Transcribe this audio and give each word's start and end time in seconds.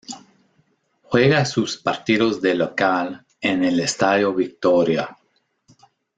Juega 1.03 1.45
sus 1.45 1.77
partidos 1.77 2.41
de 2.41 2.55
local 2.55 3.23
en 3.39 3.63
el 3.63 3.79
Estadio 3.81 4.33
Victoria. 4.33 5.15